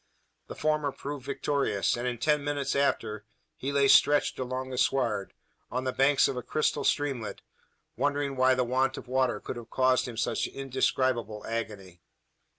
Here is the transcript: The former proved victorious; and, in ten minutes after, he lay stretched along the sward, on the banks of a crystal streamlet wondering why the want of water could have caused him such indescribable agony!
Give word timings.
The 0.47 0.55
former 0.55 0.91
proved 0.91 1.27
victorious; 1.27 1.95
and, 1.95 2.07
in 2.07 2.17
ten 2.17 2.43
minutes 2.43 2.75
after, 2.75 3.23
he 3.55 3.71
lay 3.71 3.87
stretched 3.87 4.39
along 4.39 4.71
the 4.71 4.77
sward, 4.79 5.31
on 5.69 5.83
the 5.83 5.93
banks 5.93 6.27
of 6.27 6.35
a 6.35 6.41
crystal 6.41 6.83
streamlet 6.83 7.43
wondering 7.95 8.35
why 8.35 8.55
the 8.55 8.63
want 8.63 8.97
of 8.97 9.07
water 9.07 9.39
could 9.39 9.57
have 9.57 9.69
caused 9.69 10.07
him 10.07 10.17
such 10.17 10.47
indescribable 10.47 11.45
agony! 11.45 12.01